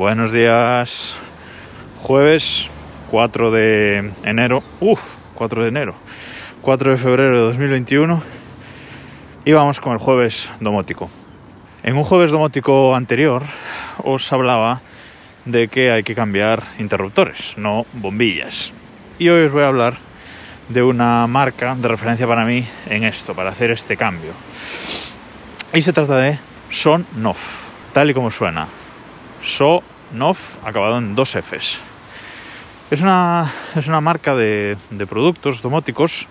[0.00, 1.14] Buenos días.
[1.98, 2.70] Jueves
[3.10, 4.62] 4 de enero.
[4.80, 5.94] Uf, 4 de enero.
[6.62, 8.22] 4 de febrero de 2021.
[9.44, 11.10] Y vamos con el jueves domótico.
[11.82, 13.42] En un jueves domótico anterior
[14.02, 14.80] os hablaba
[15.44, 18.72] de que hay que cambiar interruptores, no bombillas.
[19.18, 19.98] Y hoy os voy a hablar
[20.70, 24.32] de una marca de referencia para mí en esto, para hacer este cambio.
[25.74, 26.38] Y se trata de
[26.70, 28.79] Sonoff, tal y como suena.
[29.42, 31.80] Sonoff, acabado en dos Fs.
[32.90, 36.26] Es una, es una marca de, de productos domóticos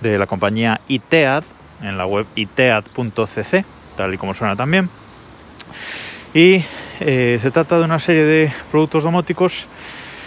[0.00, 1.44] de la compañía ITEAD,
[1.82, 3.64] en la web itead.cc,
[3.96, 4.88] tal y como suena también.
[6.32, 6.64] Y
[7.00, 9.66] eh, se trata de una serie de productos domóticos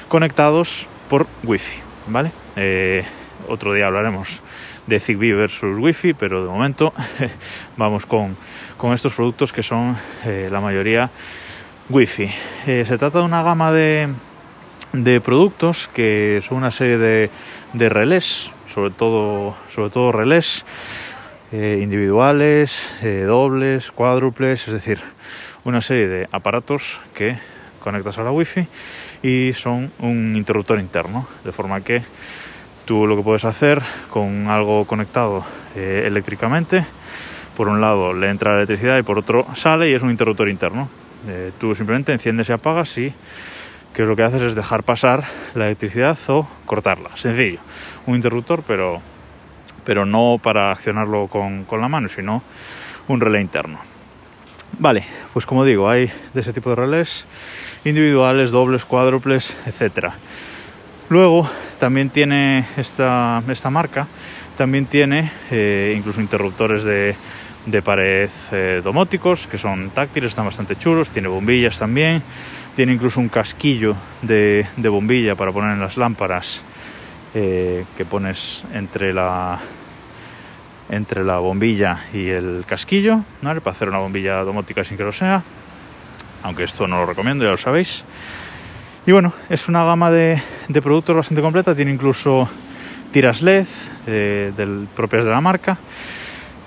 [0.07, 2.31] conectados por Wi-Fi, ¿vale?
[2.55, 3.04] Eh,
[3.48, 4.41] otro día hablaremos
[4.85, 6.93] de Zigbee versus Wi-Fi, pero de momento
[7.77, 8.35] vamos con,
[8.77, 11.09] con, estos productos que son eh, la mayoría
[11.90, 12.30] Wi-Fi.
[12.66, 14.09] se trata de una gama de,
[15.23, 20.66] productos que son una serie de, relés, sobre todo, sobre todo relés
[21.52, 22.90] individuales,
[23.26, 24.99] dobles, cuádruples, es decir,
[25.63, 27.38] una serie de aparatos que
[27.79, 28.68] conectas a la wifi
[29.24, 32.04] y son un interruptor interno, de forma que
[32.84, 36.85] tú lo que puedes hacer con algo conectado eh, eléctricamente,
[37.55, 40.49] por un lado le entra la electricidad y por otro sale y es un interruptor
[40.49, 40.90] interno.
[41.27, 43.13] Eh, tú simplemente enciendes y apagas y
[43.93, 47.15] que lo que haces es dejar pasar la electricidad o cortarla.
[47.15, 47.60] Sencillo,
[48.05, 49.01] un interruptor pero,
[49.84, 52.43] pero no para accionarlo con, con la mano, sino
[53.07, 53.79] un relé interno.
[54.79, 57.26] Vale, pues como digo, hay de ese tipo de relés
[57.85, 60.10] individuales, dobles, cuádruples, etc.
[61.10, 64.07] Luego también tiene esta, esta marca,
[64.56, 67.16] también tiene eh, incluso interruptores de,
[67.68, 72.23] de pared eh, domóticos que son táctiles, están bastante chulos, tiene bombillas también,
[72.75, 76.63] tiene incluso un casquillo de, bombilla para poner en las lámparas
[77.35, 79.59] eh, que pones entre la,
[80.89, 83.59] entre la bombilla y el casquillo, ¿vale?
[83.59, 85.44] para hacer una bombilla domótica sin que lo sea,
[86.44, 88.05] aunque esto no lo recomiendo, ya lo sabéis.
[89.05, 92.49] Y bueno, es una gama de, de productos bastante completa, tiene incluso
[93.11, 93.67] tiras LED
[94.05, 95.78] eh, del, propias de la marca.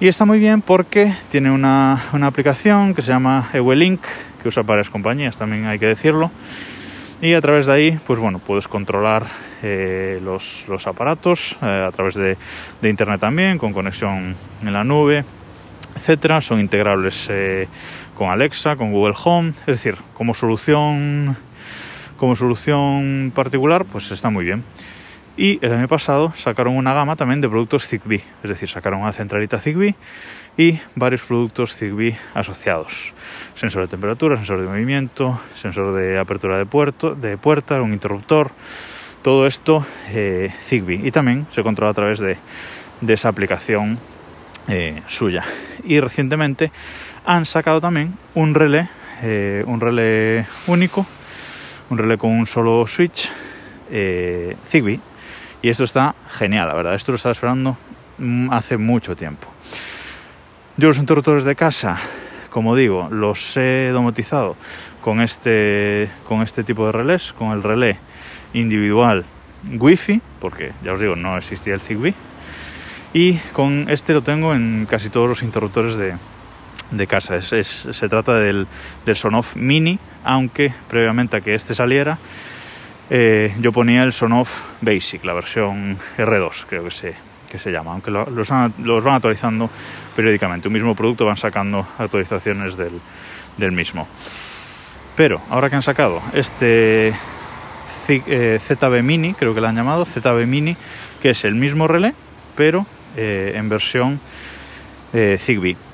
[0.03, 4.01] Y está muy bien porque tiene una, una aplicación que se llama Ewelink,
[4.43, 6.31] que usa varias compañías, también hay que decirlo.
[7.21, 9.27] Y a través de ahí, pues bueno, puedes controlar
[9.63, 12.39] eh, los, los, aparatos eh, a través de,
[12.81, 15.23] de, internet también, con conexión en la nube,
[15.95, 16.41] etcétera.
[16.41, 17.69] Son integrables eh,
[18.15, 21.37] con Alexa, con Google Home, es decir, como solución,
[22.17, 24.65] como solución particular, pues está muy bien.
[25.37, 29.13] Y el año pasado sacaron una gama también de productos Zigbee, es decir, sacaron una
[29.13, 29.95] centralita Zigbee
[30.57, 33.15] y varios productos Zigbee asociados.
[33.55, 38.51] Sensor de temperatura, sensor de movimiento, sensor de apertura de, puerto, de puerta, un interruptor,
[39.23, 42.37] todo esto eh, Zigbee y también se controla a través de,
[43.01, 43.99] de esa aplicación
[44.69, 45.45] eh, suya.
[45.85, 46.71] Y recientemente
[47.25, 48.89] han sacado también un relé,
[49.23, 51.07] eh, un relé único,
[51.89, 53.29] un relé con un solo switch
[53.91, 55.01] eh, Zigbee
[55.63, 56.95] y esto está genial, la verdad.
[56.95, 57.77] Esto lo estaba esperando
[58.19, 59.49] mm, hace mucho tiempo.
[60.77, 61.99] Yo los interruptores de casa,
[62.51, 64.57] como digo, los he domotizado
[65.03, 67.99] con este, con este tipo de relés, con el relé
[68.55, 69.25] individual
[69.79, 72.15] Wi-Fi, porque ya os digo, no existía el Zigbee.
[73.13, 76.15] Y con este lo tengo en casi todos los interruptores de,
[76.91, 77.37] de casa.
[77.37, 78.67] Es, se trata del,
[79.05, 82.19] del Sonoff Mini, aunque previamente a que este saliera,
[83.11, 87.15] eh, yo ponía el Sonoff Basic, la versión R2, creo que se,
[87.49, 89.69] que se llama, aunque lo, los, van actualizando
[90.15, 90.69] periódicamente.
[90.69, 93.01] Un mismo producto van sacando actualizaciones del,
[93.57, 94.07] del mismo.
[95.17, 97.13] Pero ahora que han sacado este
[98.09, 100.77] eh, ZB Mini, creo que lo han llamado, ZB Mini,
[101.21, 102.15] que es el mismo relé,
[102.55, 104.21] pero eh, en versión
[105.13, 105.90] Zigbee.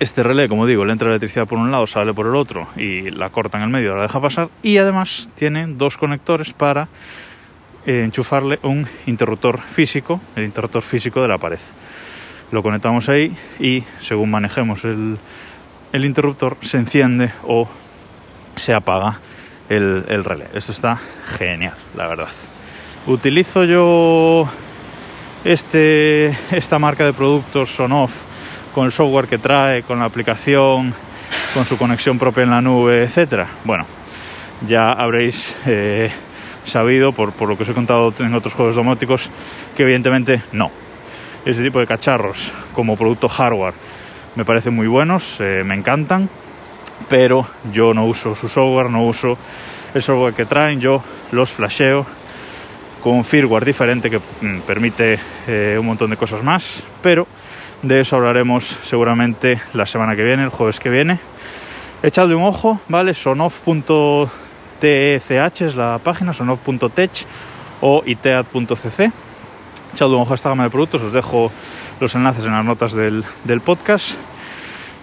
[0.00, 3.10] Este relé, como digo, le entra electricidad por un lado, sale por el otro y
[3.10, 4.48] la corta en el medio, la deja pasar.
[4.62, 6.88] Y además tiene dos conectores para
[7.84, 11.58] eh, enchufarle un interruptor físico, el interruptor físico de la pared.
[12.50, 15.18] Lo conectamos ahí y según manejemos el,
[15.92, 17.68] el interruptor se enciende o
[18.56, 19.20] se apaga
[19.68, 20.46] el, el, relé.
[20.54, 20.98] Esto está
[21.36, 22.28] genial, la verdad.
[23.06, 24.48] Utilizo yo
[25.44, 28.29] este, esta marca de productos Sonoff
[28.74, 30.94] con el software que trae, con la aplicación,
[31.54, 33.46] con su conexión propia en la nube, etcétera.
[33.64, 33.86] Bueno,
[34.66, 36.10] ya habréis eh,
[36.64, 39.30] sabido por, lo que os he contado en otros juegos domóticos
[39.76, 40.70] que evidentemente no.
[41.44, 43.74] Este tipo de cacharros como producto hardware
[44.36, 46.28] me parecen muy buenos, eh, me encantan,
[47.08, 49.36] pero yo no uso su software, no uso
[49.94, 51.02] el software que traen, yo
[51.32, 52.06] los flasheo
[53.02, 55.18] con un firmware diferente que mm, permite
[55.48, 57.26] eh, un montón de cosas más, pero
[57.82, 61.18] de eso hablaremos seguramente la semana que viene, el jueves que viene.
[62.02, 63.14] Echadle un ojo, ¿vale?
[63.14, 64.30] sonoff.tech
[65.60, 67.26] es la página, sonoff.tech
[67.80, 69.12] o itead.cc.
[69.94, 71.52] Echadle un ojo a esta gama de productos, os dejo
[72.00, 73.24] los enlaces en las notas del,
[73.64, 74.14] podcast.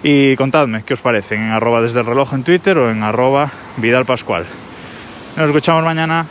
[0.03, 3.49] Y contadme qué os parecen en arroba desde el reloj en Twitter o en arroba
[3.77, 4.45] Vidal Pascual.
[5.35, 6.25] Nos escuchamos mañana.